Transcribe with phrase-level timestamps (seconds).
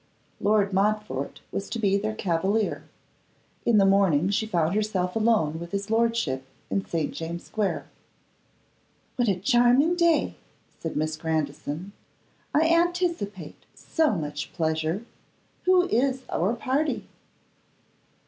[0.39, 2.85] Lord Montfort was to be their cavalier.
[3.67, 7.13] In the morning she found herself alone with his lordship in St.
[7.13, 7.85] James' square.
[9.17, 10.37] 'What a charming day!'
[10.79, 11.91] said Miss Grandison.
[12.55, 15.05] 'I anticipate so much pleasure!
[15.65, 17.05] Who is our party?